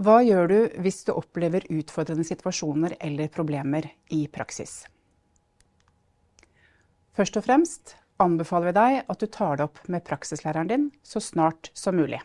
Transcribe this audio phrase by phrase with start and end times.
[0.00, 4.86] Hva gjør du hvis du opplever utfordrende situasjoner eller problemer i praksis?
[7.12, 7.92] Først og fremst
[8.24, 12.22] anbefaler vi deg at du tar det opp med praksislæreren din så snart som mulig.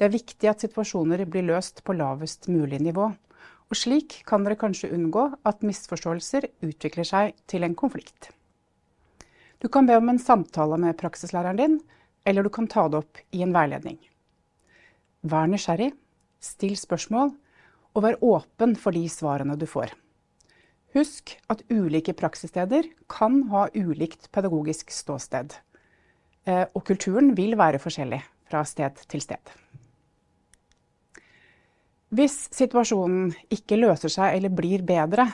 [0.00, 3.10] Det er viktig at situasjoner blir løst på lavest mulig nivå.
[3.68, 8.32] Og slik kan dere kanskje unngå at misforståelser utvikler seg til en konflikt.
[9.60, 11.80] Du kan be om en samtale med praksislæreren din,
[12.24, 14.00] eller du kan ta det opp i en veiledning.
[15.28, 15.92] Vær nysgjerrig
[16.40, 17.32] Still spørsmål,
[17.96, 19.94] og vær åpen for de svarene du får.
[20.96, 25.56] Husk at ulike praksissteder kan ha ulikt pedagogisk ståsted.
[26.48, 29.52] Eh, og kulturen vil være forskjellig fra sted til sted.
[32.08, 35.26] Hvis situasjonen ikke løser seg eller blir bedre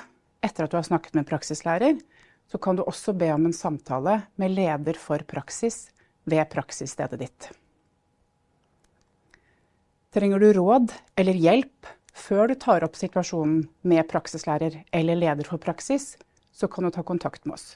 [0.42, 2.00] etter at du har snakket med praksislærer,
[2.50, 5.86] så kan du også be om en samtale med leder for praksis
[6.26, 7.52] ved praksisstedet ditt.
[10.14, 15.58] Trenger du råd eller hjelp før du tar opp situasjonen med praksislærer eller leder for
[15.58, 16.12] praksis,
[16.54, 17.72] så kan du ta kontakt med oss.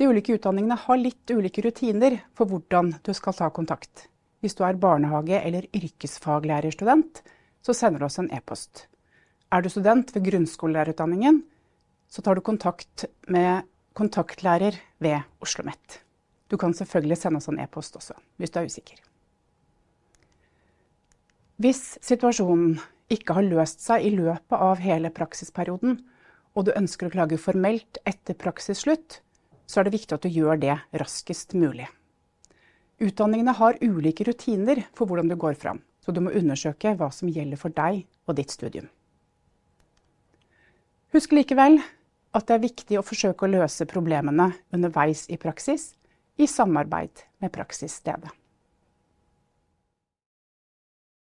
[0.00, 4.06] De ulike utdanningene har litt ulike rutiner for hvordan du skal ta kontakt.
[4.40, 7.20] Hvis du er barnehage- eller yrkesfaglærerstudent,
[7.60, 8.86] så sender du oss en e-post.
[9.52, 11.44] Er du student ved grunnskolelærerutdanningen,
[12.08, 16.00] så tar du kontakt med kontaktlærer ved Oslo OsloMet.
[16.48, 19.11] Du kan selvfølgelig sende oss en e-post også, hvis du er usikker.
[21.62, 22.78] Hvis situasjonen
[23.12, 26.00] ikke har løst seg i løpet av hele praksisperioden,
[26.56, 29.20] og du ønsker å klage formelt etter praksisslutt,
[29.68, 31.86] så er det viktig at du gjør det raskest mulig.
[33.02, 37.30] Utdanningene har ulike rutiner for hvordan du går fram, så du må undersøke hva som
[37.30, 38.90] gjelder for deg og ditt studium.
[41.14, 41.78] Husk likevel
[42.32, 45.92] at det er viktig å forsøke å løse problemene underveis i praksis,
[46.40, 48.41] i samarbeid med praksisstedet.